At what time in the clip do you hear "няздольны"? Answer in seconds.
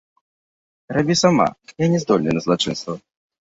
1.93-2.31